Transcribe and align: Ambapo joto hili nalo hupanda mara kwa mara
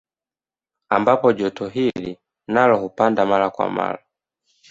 Ambapo 0.89 1.33
joto 1.33 1.67
hili 1.67 2.19
nalo 2.47 2.77
hupanda 2.77 3.25
mara 3.25 3.49
kwa 3.49 3.69
mara 3.69 4.05